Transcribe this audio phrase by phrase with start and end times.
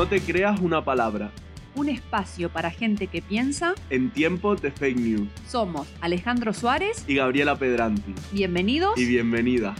[0.00, 1.30] No te creas una palabra.
[1.74, 3.74] Un espacio para gente que piensa.
[3.90, 5.28] En tiempos de fake news.
[5.46, 8.14] Somos Alejandro Suárez y Gabriela Pedranti.
[8.32, 9.74] Bienvenidos y bienvenida.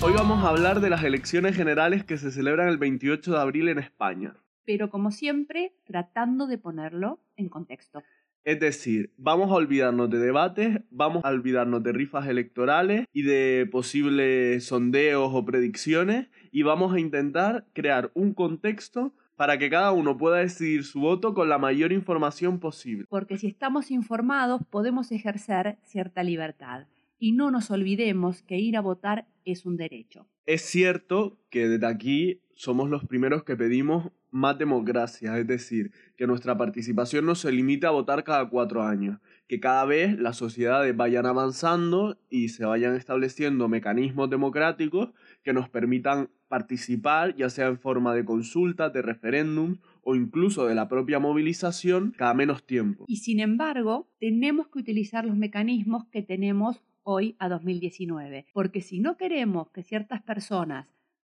[0.00, 3.68] Hoy vamos a hablar de las elecciones generales que se celebran el 28 de abril
[3.68, 4.36] en España.
[4.64, 8.02] Pero como siempre, tratando de ponerlo en contexto.
[8.44, 13.68] Es decir, vamos a olvidarnos de debates, vamos a olvidarnos de rifas electorales y de
[13.70, 20.16] posibles sondeos o predicciones y vamos a intentar crear un contexto para que cada uno
[20.16, 23.06] pueda decidir su voto con la mayor información posible.
[23.08, 26.86] Porque si estamos informados podemos ejercer cierta libertad
[27.18, 30.26] y no nos olvidemos que ir a votar es un derecho.
[30.46, 36.26] Es cierto que desde aquí somos los primeros que pedimos más democracia, es decir, que
[36.26, 40.96] nuestra participación no se limite a votar cada cuatro años, que cada vez las sociedades
[40.96, 45.10] vayan avanzando y se vayan estableciendo mecanismos democráticos
[45.42, 50.74] que nos permitan participar, ya sea en forma de consulta, de referéndum o incluso de
[50.74, 53.04] la propia movilización cada menos tiempo.
[53.06, 59.00] Y sin embargo, tenemos que utilizar los mecanismos que tenemos hoy a 2019, porque si
[59.00, 60.88] no queremos que ciertas personas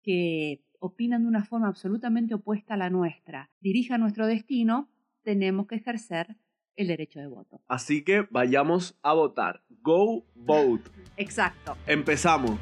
[0.03, 4.91] que opinan de una forma absolutamente opuesta a la nuestra dirijan nuestro destino,
[5.23, 6.37] tenemos que ejercer
[6.77, 7.61] el derecho de voto.
[7.69, 9.63] Así que vayamos a votar.
[9.83, 10.91] Go vote.
[11.17, 11.77] Exacto.
[11.87, 12.59] Empezamos.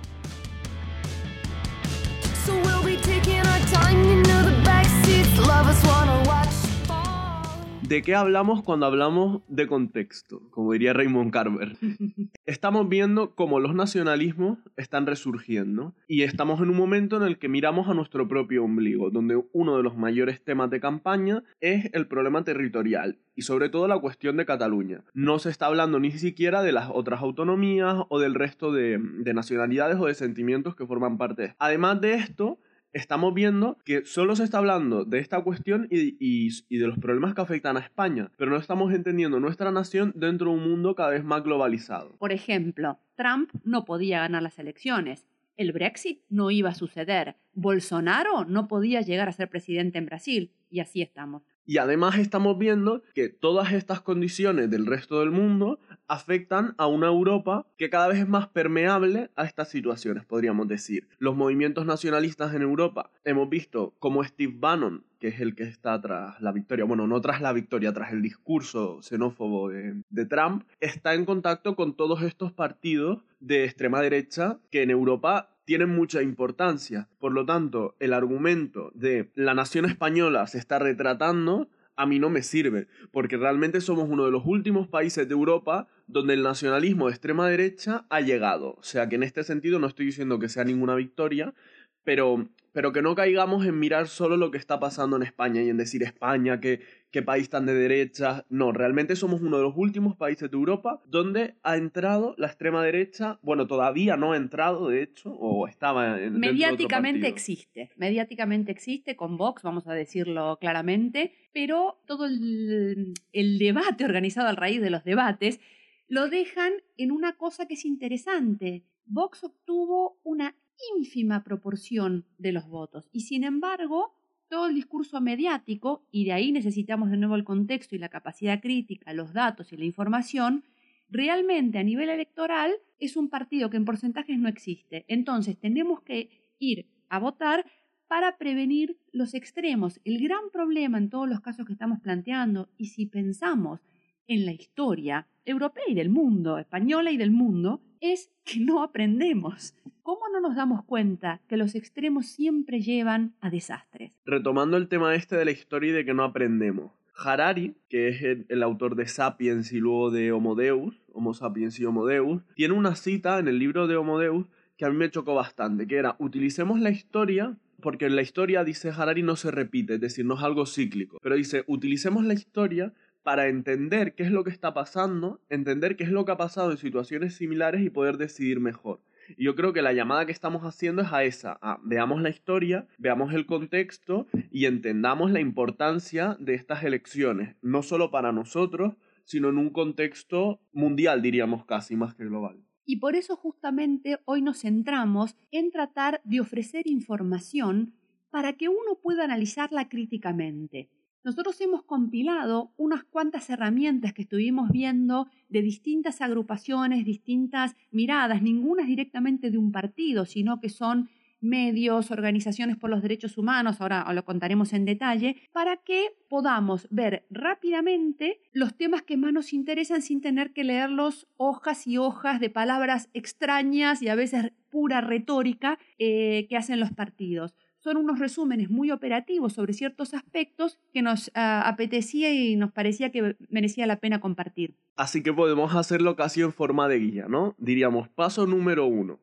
[7.89, 10.42] ¿De qué hablamos cuando hablamos de contexto?
[10.50, 11.78] Como diría Raymond Carver.
[12.45, 17.48] Estamos viendo cómo los nacionalismos están resurgiendo y estamos en un momento en el que
[17.48, 22.06] miramos a nuestro propio ombligo, donde uno de los mayores temas de campaña es el
[22.06, 25.02] problema territorial y sobre todo la cuestión de Cataluña.
[25.14, 29.33] No se está hablando ni siquiera de las otras autonomías o del resto de, de
[29.33, 31.55] nacionalidades o de sentimientos que forman parte.
[31.58, 32.58] Además de esto,
[32.92, 37.40] estamos viendo que solo se está hablando de esta cuestión y, de los problemas que
[37.40, 41.24] afectan a España, pero no estamos entendiendo nuestra nación dentro de un mundo cada vez
[41.24, 42.17] más globalizado.
[42.18, 45.27] Por ejemplo, Trump no podía ganar las elecciones.
[45.57, 47.36] El Brexit no iba a suceder.
[47.52, 50.52] Bolsonaro no podía llegar a ser presidente en Brasil.
[50.70, 51.42] Y así estamos.
[51.68, 57.07] Y además estamos viendo que todas estas condiciones del resto del mundo afectan a una
[57.07, 61.08] Europa que cada vez es más permeable a estas situaciones, podríamos decir.
[61.19, 66.01] Los movimientos nacionalistas en Europa, hemos visto como Steve Bannon, que es el que está
[66.01, 71.14] tras la victoria, bueno, no tras la victoria, tras el discurso xenófobo de, Trump, está
[71.14, 77.08] en contacto con todos estos partidos de extrema derecha que en Europa tienen mucha importancia.
[77.19, 82.30] Por lo tanto, el argumento de la nación española se está retratando a mí no
[82.30, 87.07] me sirve, porque realmente somos uno de los últimos países de Europa donde el nacionalismo
[87.07, 88.74] de extrema derecha ha llegado.
[88.79, 91.55] O sea que en este sentido no estoy diciendo que sea ninguna victoria,
[92.02, 95.69] pero, pero que no caigamos en mirar solo lo que está pasando en España y
[95.69, 96.80] en decir España, que
[97.11, 98.46] qué país tan de derecha.
[98.48, 102.83] No, realmente somos uno de los últimos países de Europa donde ha entrado la extrema
[102.83, 103.39] derecha.
[103.42, 106.40] Bueno, todavía no ha entrado, de hecho, o estaba en.
[106.40, 107.90] Mediáticamente existe.
[107.96, 114.52] Mediáticamente existe con Vox, vamos a decirlo claramente, pero todo el, el debate organizado a
[114.52, 115.61] raíz de los debates
[116.08, 118.85] lo dejan en una cosa que es interesante.
[119.07, 120.57] Vox obtuvo una
[120.96, 124.14] ínfima proporción de los votos y sin embargo
[124.48, 128.62] todo el discurso mediático, y de ahí necesitamos de nuevo el contexto y la capacidad
[128.62, 130.64] crítica, los datos y la información,
[131.11, 135.05] realmente a nivel electoral es un partido que en porcentajes no existe.
[135.08, 137.67] Entonces tenemos que ir a votar
[138.06, 140.00] para prevenir los extremos.
[140.05, 143.81] El gran problema en todos los casos que estamos planteando, y si pensamos
[144.28, 149.75] en la historia europea y del mundo, española y del mundo, es que no aprendemos.
[150.02, 154.12] ¿Cómo no nos damos cuenta que los extremos siempre llevan a desastres?
[154.25, 156.93] Retomando el tema este de la historia y de que no aprendemos.
[157.16, 161.84] Harari, que es el, autor de Sapiens y luego de Homo Deus, Homo Sapiens y
[161.84, 164.46] Homo Deus, tiene una cita en el libro de Homo Deus
[164.76, 168.62] que a mí me chocó bastante, que era, utilicemos la historia, porque en la historia,
[168.62, 172.34] dice Harari, no se repite, es decir, no es algo cíclico, pero dice, utilicemos la
[172.34, 172.92] historia
[173.28, 176.70] para entender qué es lo que está pasando, entender qué es lo que ha pasado
[176.70, 179.02] en situaciones similares y poder decidir mejor.
[179.36, 182.88] Y yo creo que la llamada que estamos haciendo es a esa, veamos la historia,
[182.96, 188.94] veamos el contexto y entendamos la importancia de estas elecciones, no solo para nosotros,
[189.25, 192.64] sino en un contexto mundial, diríamos casi, más que global.
[192.86, 197.92] Y por eso justamente hoy nos centramos en tratar de ofrecer información
[198.31, 200.88] para que uno pueda analizarla críticamente.
[201.25, 208.85] Nosotros hemos compilado unas cuantas herramientas que estuvimos viendo de distintas agrupaciones, distintas miradas, ninguna
[208.85, 211.09] directamente de un partido, sino que son
[211.41, 217.26] medios, organizaciones por los derechos humanos, ahora lo contaremos en detalle, para que podamos ver
[217.31, 222.50] rápidamente los temas que más nos interesan sin tener que leerlos hojas y hojas de
[222.50, 227.55] palabras extrañas y a veces pura retórica eh, que hacen los partidos
[227.88, 233.11] son unos resúmenes muy operativos sobre ciertos aspectos que nos ah, apetecía y nos parecía
[233.11, 234.75] que merecía la pena compartir.
[234.96, 237.55] Así que podemos hacerlo casi en forma de guía, ¿no?
[237.56, 239.20] Diríamos, paso número uno,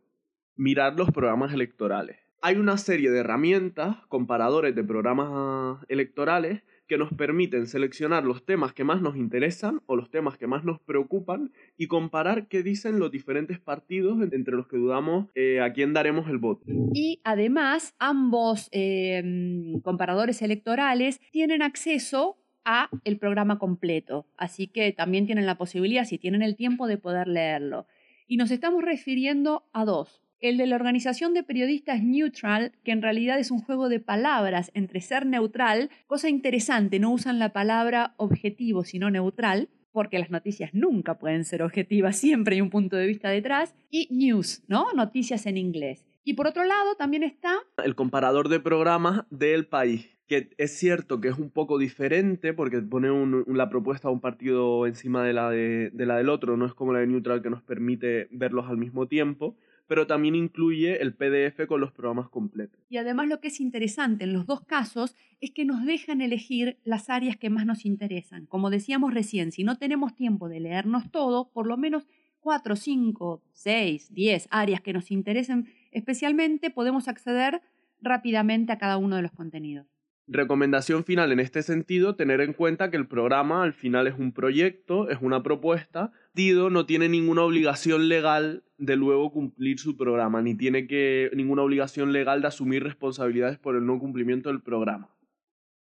[0.55, 2.17] mirar los programas electorales.
[2.41, 8.73] Hay una serie de herramientas, comparadores de programas electorales, que nos permiten seleccionar los temas
[8.73, 12.99] que más nos interesan o los temas que más nos preocupan y comparar qué dicen
[12.99, 16.65] los diferentes partidos entre los que dudamos eh, a quién daremos el voto.
[16.93, 25.27] Y además, ambos em, comparadores electorales tienen acceso a el programa completo, así que también
[25.27, 27.85] tienen la posibilidad, si tienen el tiempo, de poder leerlo.
[28.27, 30.24] Y nos estamos refiriendo a dos.
[30.45, 34.69] El de la Organización de Periodistas Neutral, que en realidad es un juego de palabras
[34.75, 40.71] entre ser neutral, cosa interesante, no usan la palabra objetivo, sino neutral, porque las noticias
[40.71, 44.93] nunca pueden ser objetivas, siempre hay un punto de vista detrás, y news, ¿no?
[44.93, 46.05] Noticias en inglés.
[46.23, 47.55] Y por otro lado también está...
[47.83, 52.81] El comparador de programas del país que es cierto que es un poco diferente porque
[52.81, 53.09] pone
[53.47, 56.93] la propuesta de un partido encima de la, de la del otro, no es como
[56.93, 59.55] la de Neutral que nos permite verlos al mismo tiempo,
[59.87, 62.79] pero también incluye el PDF con los programas completos.
[62.89, 66.79] Y además lo que es interesante en los dos casos es que nos dejan elegir
[66.83, 68.45] las áreas que más nos interesan.
[68.45, 72.07] Como decíamos recién, si no tenemos tiempo de leernos todo, por lo menos
[72.39, 77.61] cuatro, cinco, seis, diez áreas que nos interesen especialmente, podemos acceder
[78.01, 79.87] rápidamente a cada uno de los contenidos.
[80.27, 84.31] Recomendación final en este sentido, tener en cuenta que el programa al final es un
[84.31, 86.11] proyecto, es una propuesta.
[86.33, 91.61] Dido no tiene ninguna obligación legal de luego cumplir su programa, ni tiene que, ninguna
[91.61, 95.15] obligación legal de asumir responsabilidades por el no cumplimiento del programa.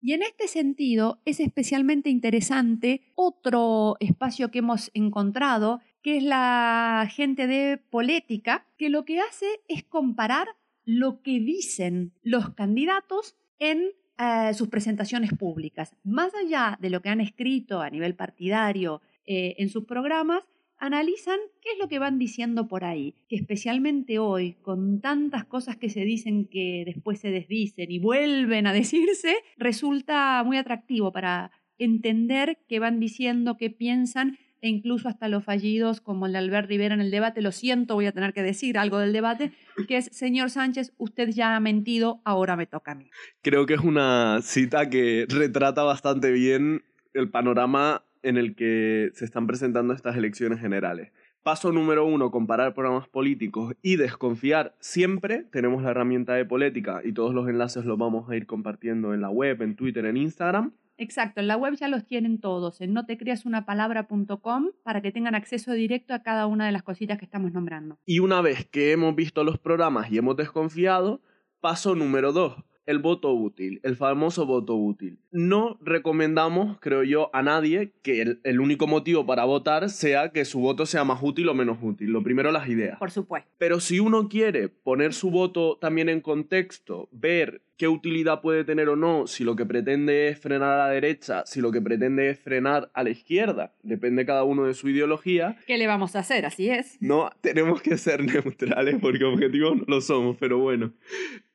[0.00, 7.08] Y en este sentido es especialmente interesante otro espacio que hemos encontrado, que es la
[7.10, 10.48] gente de Polética, que lo que hace es comparar
[10.84, 15.96] lo que dicen los candidatos en eh, sus presentaciones públicas.
[16.04, 20.44] Más allá de lo que han escrito a nivel partidario eh, en sus programas,
[20.78, 25.76] analizan qué es lo que van diciendo por ahí, que especialmente hoy, con tantas cosas
[25.76, 31.50] que se dicen que después se desdicen y vuelven a decirse, resulta muy atractivo para
[31.78, 36.70] entender qué van diciendo, qué piensan e incluso hasta los fallidos como el de Albert
[36.70, 39.52] Rivera en el debate, lo siento, voy a tener que decir algo del debate,
[39.88, 43.10] que es, señor Sánchez, usted ya ha mentido, ahora me toca a mí.
[43.42, 46.82] Creo que es una cita que retrata bastante bien
[47.12, 51.12] el panorama en el que se están presentando estas elecciones generales.
[51.42, 55.44] Paso número uno, comparar programas políticos y desconfiar siempre.
[55.52, 59.20] Tenemos la herramienta de Política y todos los enlaces los vamos a ir compartiendo en
[59.20, 60.72] la web, en Twitter, en Instagram.
[61.04, 66.14] Exacto, en la web ya los tienen todos, en notecreasunapalabra.com para que tengan acceso directo
[66.14, 67.98] a cada una de las cositas que estamos nombrando.
[68.06, 71.20] Y una vez que hemos visto los programas y hemos desconfiado,
[71.60, 75.18] paso número dos, el voto útil, el famoso voto útil.
[75.30, 80.44] No recomendamos, creo yo, a nadie que el, el, único motivo para votar sea que
[80.44, 82.10] su voto sea más útil o menos útil.
[82.10, 82.98] Lo primero, las ideas.
[82.98, 83.50] Por supuesto.
[83.58, 88.88] Pero si uno quiere poner su voto también en contexto, ver qué utilidad puede tener
[88.88, 92.30] o no, si lo que pretende es frenar a la derecha, si lo que pretende
[92.30, 95.56] es frenar a la izquierda, depende cada uno de su ideología.
[95.66, 96.46] ¿Qué le vamos a hacer?
[96.46, 96.96] Así es.
[97.00, 100.92] No, tenemos que ser neutrales porque objetivos no lo somos, pero bueno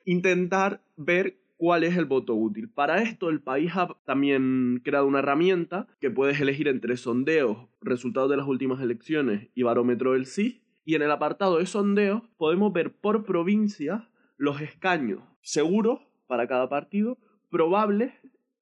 [0.10, 2.68] intentar ver cuál es el voto útil.
[2.68, 8.28] Para esto, el país ha también creado una herramienta que puedes elegir entre sondeos, resultados
[8.32, 10.63] de las últimas elecciones y barómetro del sí.
[10.84, 16.70] Y en el apartado de sondeos podemos ver por provincia los escaños seguros para cada
[16.70, 17.20] partido,
[17.51, 18.12] probables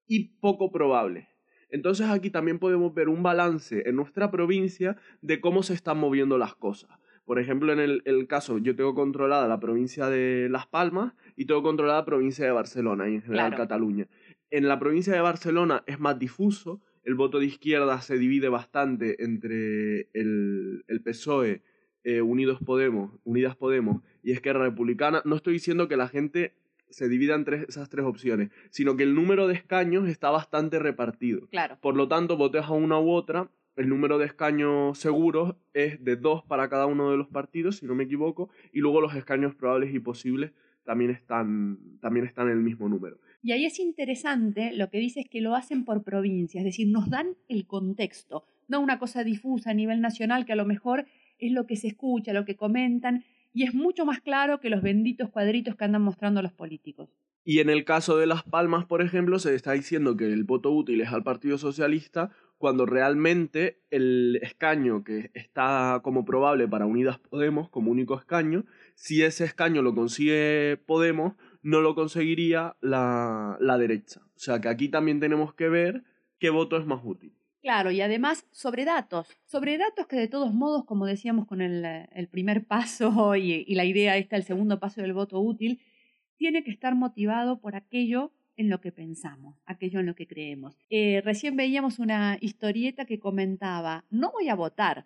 [0.06, 1.30] y poco probables.
[1.70, 6.38] Entonces aquí también podemos ver un balance en nuestra provincia de cómo se están moviendo
[6.38, 6.90] las cosas.
[7.28, 11.62] Por ejemplo, en el, caso, yo tengo controlada la provincia de Las Palmas y tengo
[11.62, 14.08] controlada la provincia de Barcelona y en general Cataluña.
[14.50, 19.22] En la provincia de Barcelona es más difuso, el voto de izquierda se divide bastante
[19.22, 21.64] entre el, el PSOE,
[22.06, 25.22] eh, Unidos Podemos, Unidas Podemos y Esquerra Republicana.
[25.26, 26.54] No estoy diciendo que la gente
[26.90, 31.46] se divida entre esas tres opciones, sino que el número de escaños está bastante repartido.
[31.50, 31.78] Claro.
[31.82, 36.16] Por lo tanto, votes a una u otra el número de escaños seguros es de
[36.16, 39.56] dos para cada uno de los partidos, si no me equivoco, y luego los escaños
[39.56, 40.52] probables y posibles
[40.84, 43.20] también están, también están en el mismo número.
[43.44, 46.88] Y ahí es interesante, lo que dice es que lo hacen por provincia, es decir,
[46.88, 51.06] nos dan el contexto, no una cosa difusa a nivel nacional que a lo mejor
[51.38, 54.82] es lo que se escucha, lo que comentan, y es mucho más claro que los
[54.82, 57.10] benditos cuadritos que andan mostrando los políticos.
[57.44, 60.72] Y en el caso de Las Palmas, por ejemplo, se está diciendo que el voto
[60.72, 67.20] útil es al Partido Socialista cuando realmente el escaño que está como probable para Unidas
[67.20, 73.78] Podemos como único escaño, si ese escaño lo consigue Podemos, no lo conseguiría la, la
[73.78, 74.22] derecha.
[74.36, 76.04] O sea que aquí también tenemos que ver
[76.40, 77.34] qué voto es más útil.
[77.62, 81.84] Claro, y además sobre datos, sobre datos que de todos modos, como decíamos con el,
[81.86, 85.82] el primer paso y, y, la idea esta, el segundo paso del voto útil,
[86.38, 90.76] tiene que estar motivado por aquello en lo que pensamos, aquello en lo que creemos.
[90.90, 95.06] Eh, recién veíamos una historieta que comentaba, no voy a votar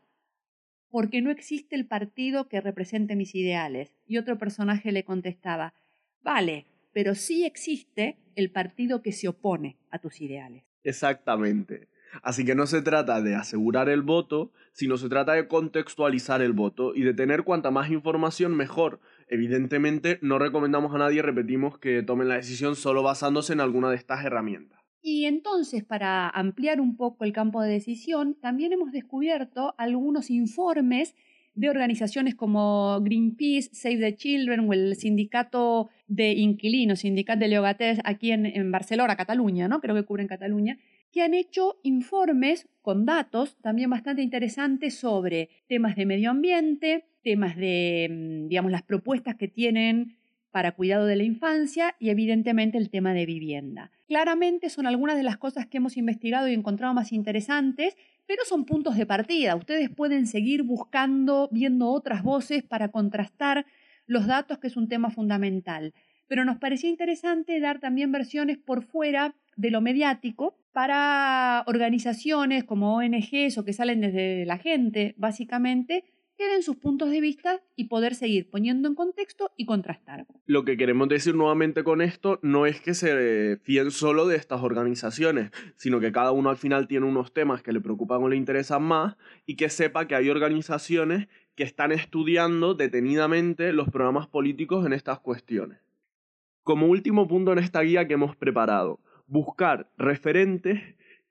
[0.92, 3.96] porque no existe el partido que represente mis ideales.
[4.06, 5.74] Y otro personaje le contestaba,
[6.22, 10.64] vale, pero sí existe el partido que se opone a tus ideales.
[10.84, 11.88] Exactamente.
[12.24, 16.52] Así que no se trata de asegurar el voto, sino se trata de contextualizar el
[16.52, 19.00] voto y de tener cuanta más información mejor.
[19.32, 23.96] Evidentemente no recomendamos a nadie, repetimos, que tomen la decisión solo basándose en alguna de
[23.96, 24.82] estas herramientas.
[25.02, 31.16] Y entonces, para ampliar un poco el campo de decisión, también hemos descubierto algunos informes
[31.54, 38.00] de organizaciones como Greenpeace, Save the Children o el sindicato de inquilinos, sindicato de Leogatés
[38.04, 39.80] aquí en, Barcelona, Cataluña, ¿no?
[39.80, 40.78] Creo que cubren Cataluña,
[41.14, 47.56] que han hecho informes con datos también bastante interesantes sobre temas de medio ambiente, temas
[47.56, 50.18] de, mm, digamos, las propuestas que tienen
[50.52, 53.92] para cuidado de la infancia y evidentemente el tema de vivienda.
[54.08, 57.96] Claramente son algunas de las cosas que hemos investigado y encontrado más interesantes,
[58.28, 59.56] pero son puntos de partida.
[59.56, 63.66] Ustedes pueden seguir buscando, viendo otras voces para contrastar
[64.08, 65.94] los datos, que es un tema fundamental.
[66.28, 72.96] Pero nos parecía interesante dar también versiones por fuera de lo mediático para organizaciones como
[72.96, 76.06] ONGs o que salen desde la gente, básicamente,
[76.42, 80.26] que den sus puntos de vista y poder seguir poniendo en contexto y contrastar.
[80.48, 84.64] Lo que queremos decir nuevamente con esto no es que se fíen solo de estas
[84.64, 88.38] organizaciones, sino que cada uno al final tiene unos temas que le preocupan o le
[88.38, 94.84] interesan más y que sepa que hay organizaciones que están estudiando detenidamente los programas políticos
[94.84, 95.78] en estas cuestiones.
[96.64, 100.82] Como último punto en esta guía que hemos preparado, buscar referentes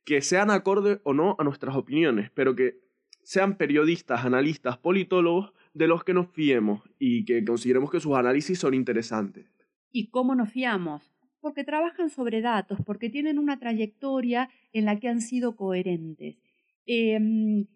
[0.05, 2.79] que sean acorde o no a nuestras opiniones, pero que
[3.23, 8.59] sean periodistas, analistas, politólogos de los que nos fiemos y que consideremos que sus análisis
[8.59, 9.47] son interesantes.
[9.93, 11.13] ¿Y cómo nos fiamos?
[11.41, 16.37] Porque trabajan sobre datos, porque tienen una trayectoria en la que han sido coherentes.
[16.87, 17.67] Eh,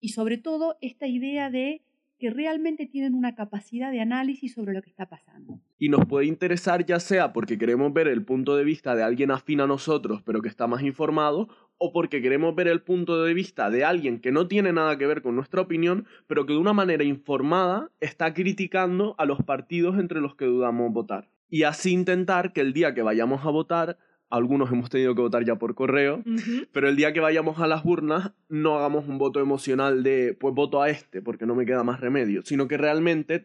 [0.00, 1.82] y sobre todo esta idea de
[2.22, 5.60] que realmente tienen una capacidad de análisis sobre lo que está pasando.
[5.76, 9.32] Y nos puede interesar ya sea porque queremos ver el punto de vista de alguien
[9.32, 11.48] afín a nosotros pero que está más informado
[11.78, 15.06] o porque queremos ver el punto de vista de alguien que no tiene nada que
[15.06, 19.98] ver con nuestra opinión pero que de una manera informada está criticando a los partidos
[19.98, 21.28] entre los que dudamos votar.
[21.48, 23.98] Y así intentar que el día que vayamos a votar
[24.32, 26.24] algunos hemos tenido que votar ya por correo,
[26.72, 30.54] pero el día que vayamos a las urnas no hagamos un voto emocional de pues
[30.54, 33.44] voto a este porque no me queda más remedio, sino que realmente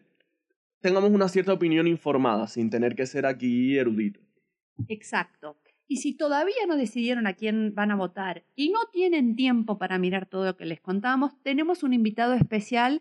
[0.80, 4.20] tengamos una cierta opinión informada sin tener que ser aquí erudito.
[4.88, 5.58] Exacto.
[5.88, 9.98] Y si todavía no decidieron a quién van a votar y no tienen tiempo para
[9.98, 13.00] mirar todo lo que les contamos, tenemos un invitado especial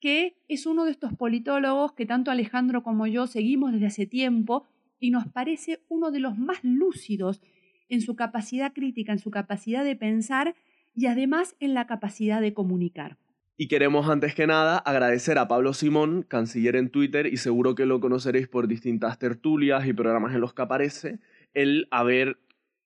[0.00, 4.66] que es uno de estos politólogos que tanto Alejandro como yo seguimos desde hace tiempo
[4.98, 7.42] y nos parece uno de los más lúcidos
[7.88, 10.54] en su capacidad crítica, en su capacidad de pensar
[10.94, 13.18] y además en la capacidad de comunicar.
[13.58, 17.84] Y queremos antes que nada agradecer a Pablo Simón, canciller en Twitter, y seguro que
[17.84, 21.20] lo conoceréis por distintas tertulias y programas en los que aparece,
[21.54, 22.38] el haber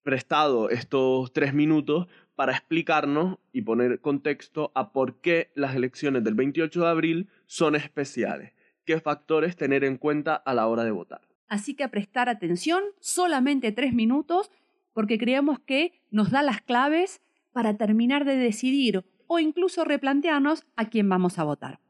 [0.03, 2.07] prestado estos tres minutos
[2.37, 7.75] para explicarnos y poner contexto a por qué las elecciones del 28 de abril son
[7.75, 8.53] especiales,
[8.85, 11.23] qué factores tener en cuenta a la hora de votar.
[11.49, 14.51] Así que a prestar atención, solamente tres minutos,
[14.93, 17.21] porque creemos que nos da las claves
[17.53, 21.81] para terminar de decidir o incluso replantearnos a quién vamos a votar.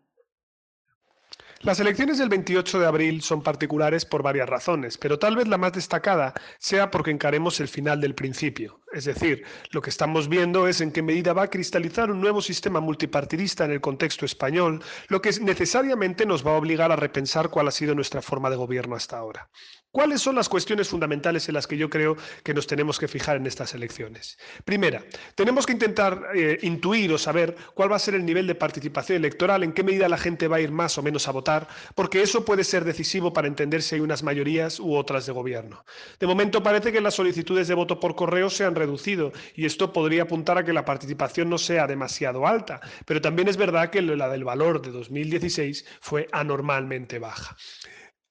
[1.61, 5.57] Las elecciones del 28 de abril son particulares por varias razones, pero tal vez la
[5.57, 8.81] más destacada sea porque encaremos el final del principio.
[8.93, 12.41] Es decir, lo que estamos viendo es en qué medida va a cristalizar un nuevo
[12.41, 17.51] sistema multipartidista en el contexto español, lo que necesariamente nos va a obligar a repensar
[17.51, 19.51] cuál ha sido nuestra forma de gobierno hasta ahora.
[19.97, 23.37] ¿Cuáles son las cuestiones fundamentales en las que yo creo que nos tenemos que fijar
[23.37, 24.37] en estas elecciones?
[24.63, 25.03] Primera,
[25.35, 29.17] tenemos que intentar eh, intuir o saber cuál va a ser el nivel de participación
[29.17, 32.21] electoral, en qué medida la gente va a ir más o menos a votar, porque
[32.21, 35.83] eso puede ser decisivo para entender si hay unas mayorías u otras de gobierno.
[36.21, 39.93] De momento parece que las solicitudes de voto por correo se han reducido y esto
[39.93, 44.03] podría apuntar a que la participación no sea demasiado alta, pero también es verdad que
[44.03, 47.57] la del valor de 2016 fue anormalmente baja.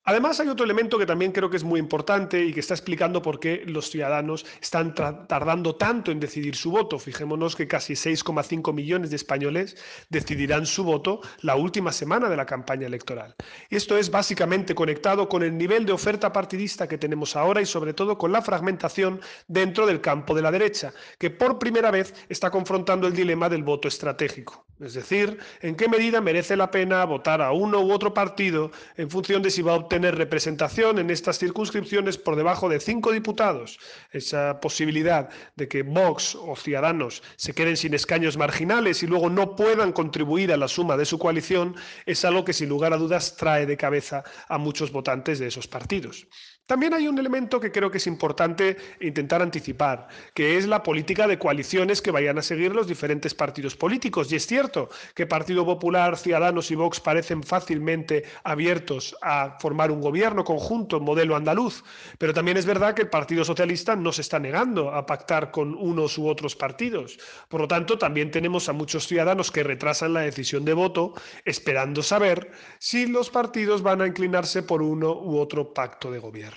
[0.07, 3.23] Además, hay otro elemento que también creo que es muy importante y que está explicando
[3.23, 6.99] por qué los ciudadanos están tardando tanto en decidir su voto.
[6.99, 9.77] Fijémonos que casi 6,5 millones de españoles
[10.09, 13.33] decidirán su voto la última semana de la campaña electoral.
[13.71, 17.95] Esto es básicamente conectado con el nivel de oferta partidista que tenemos ahora y sobre
[17.95, 22.51] todo con la fragmentación dentro del campo de la derecha, que por primera vez está
[22.51, 24.67] confrontando el dilema del voto estratégico.
[24.79, 29.09] Es decir, en qué medida merece la pena votar a uno u otro partido en
[29.09, 33.13] función de si va a obtener tener representación en estas circunscripciones por debajo de cinco
[33.13, 33.79] diputados.
[34.11, 39.55] Esa posibilidad de que Vox o Ciudadanos se queden sin escaños marginales y luego no
[39.55, 43.37] puedan contribuir a la suma de su coalición es algo que sin lugar a dudas
[43.37, 46.27] trae de cabeza a muchos votantes de esos partidos.
[46.67, 51.27] También hay un elemento que creo que es importante intentar anticipar, que es la política
[51.27, 54.31] de coaliciones que vayan a seguir los diferentes partidos políticos.
[54.31, 60.01] Y es cierto que Partido Popular, Ciudadanos y Vox parecen fácilmente abiertos a formar un
[60.01, 61.83] gobierno conjunto, modelo andaluz,
[62.17, 65.75] pero también es verdad que el Partido Socialista no se está negando a pactar con
[65.75, 67.19] unos u otros partidos.
[67.47, 72.01] Por lo tanto, también tenemos a muchos ciudadanos que retrasan la decisión de voto esperando
[72.01, 76.54] saber si los partidos van a inclinarse por uno u otro pacto de gobierno.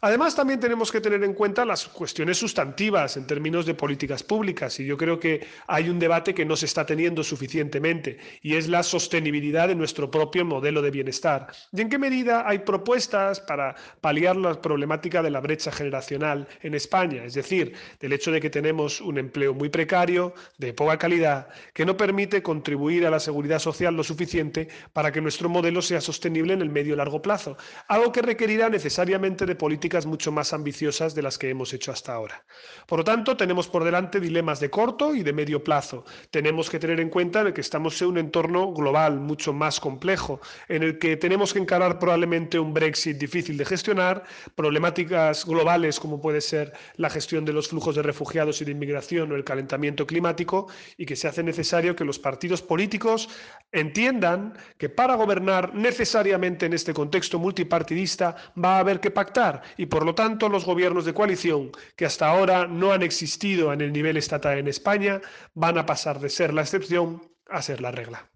[0.00, 4.78] Además, también tenemos que tener en cuenta las cuestiones sustantivas en términos de políticas públicas
[4.80, 8.68] y yo creo que hay un debate que no se está teniendo suficientemente y es
[8.68, 11.46] la sostenibilidad de nuestro propio modelo de bienestar.
[11.72, 16.74] ¿Y en qué medida hay propuestas para paliar la problemática de la brecha generacional en
[16.74, 17.24] España?
[17.24, 21.86] Es decir, del hecho de que tenemos un empleo muy precario, de poca calidad, que
[21.86, 26.52] no permite contribuir a la seguridad social lo suficiente para que nuestro modelo sea sostenible
[26.52, 27.56] en el medio y largo plazo.
[27.88, 32.12] Algo que requerirá necesariamente de políticas mucho más ambiciosas de las que hemos hecho hasta
[32.12, 32.44] ahora.
[32.86, 36.04] Por lo tanto, tenemos por delante dilemas de corto y de medio plazo.
[36.30, 40.82] Tenemos que tener en cuenta que estamos en un entorno global mucho más complejo, en
[40.82, 46.40] el que tenemos que encarar probablemente un Brexit difícil de gestionar, problemáticas globales como puede
[46.40, 50.68] ser la gestión de los flujos de refugiados y de inmigración o el calentamiento climático,
[50.96, 53.28] y que se hace necesario que los partidos políticos
[53.72, 59.86] entiendan que para gobernar necesariamente en este contexto multipartidista va a haber que pactar y
[59.86, 63.92] por lo tanto los gobiernos de coalición que hasta ahora no han existido en el
[63.92, 65.20] nivel estatal en España
[65.54, 68.28] van a pasar de ser la excepción a ser la regla.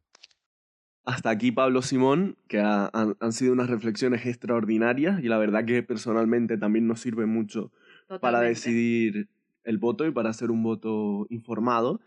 [1.05, 6.59] Hasta aquí Pablo Simón, que han sido unas reflexiones extraordinarias y la verdad que personalmente
[6.59, 7.73] también nos sirve mucho
[8.21, 9.29] para decidir
[9.65, 12.01] el voto y para hacer un voto informado.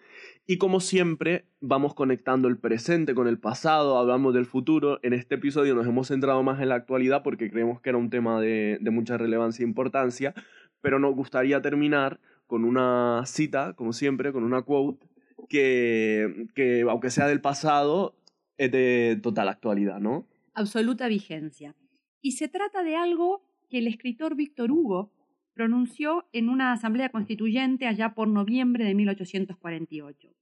[0.48, 5.00] Y como siempre, vamos conectando el presente con el pasado, hablamos del futuro.
[5.04, 8.10] En este episodio nos hemos centrado más en la actualidad porque creemos que era un
[8.10, 10.34] tema de, mucha relevancia e importancia,
[10.82, 15.08] pero nos gustaría terminar con una cita, como siempre, con una quote
[15.48, 18.16] que, que aunque sea del pasado,
[18.58, 20.28] es de total actualidad, ¿no?
[20.54, 21.76] Absoluta vigencia.
[22.22, 25.12] Y se trata de algo que el escritor Víctor Hugo
[25.54, 30.34] pronunció en una asamblea constituyente allá por noviembre de 1848.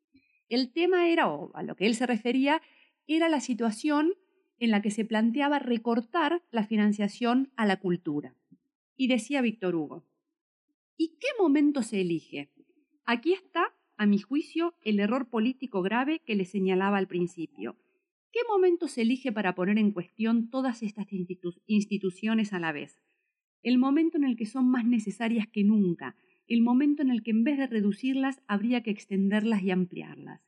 [0.49, 2.61] El tema era, o a lo que él se refería,
[3.07, 4.13] era la situación
[4.59, 8.35] en la que se planteaba recortar la financiación a la cultura.
[8.95, 10.05] Y decía Víctor Hugo,
[10.97, 12.49] ¿y qué momento se elige?
[13.05, 17.77] Aquí está, a mi juicio, el error político grave que le señalaba al principio.
[18.31, 21.07] ¿Qué momento se elige para poner en cuestión todas estas
[21.65, 23.01] instituciones a la vez?
[23.63, 26.15] El momento en el que son más necesarias que nunca,
[26.47, 30.41] el momento en el que en vez de reducirlas habría que extenderlas y ampliarlas.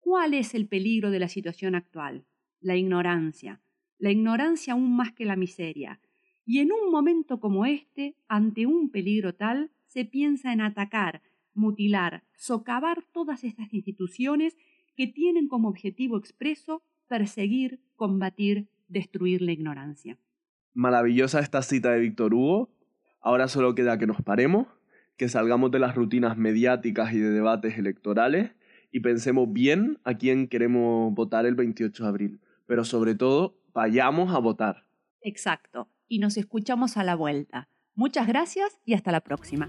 [0.00, 2.26] ¿Cuál es el peligro de la situación actual?
[2.60, 3.60] La ignorancia,
[3.98, 6.00] la ignorancia aún más que la miseria.
[6.44, 11.22] Y en un momento como este, ante un peligro tal, se piensa en atacar,
[11.54, 14.56] mutilar, socavar todas estas instituciones
[14.96, 20.18] que tienen como objetivo expreso perseguir, combatir, destruir la ignorancia.
[20.74, 22.68] Maravillosa esta cita de Víctor Hugo.
[23.20, 24.66] Ahora solo queda que nos paremos,
[25.16, 28.50] que salgamos de las rutinas mediáticas y de debates electorales
[28.90, 32.40] y pensemos bien a quién queremos votar el 28 de abril.
[32.66, 34.84] Pero sobre todo, vayamos a votar.
[35.20, 35.88] Exacto.
[36.08, 37.68] Y nos escuchamos a la vuelta.
[37.94, 39.68] Muchas gracias y hasta la próxima.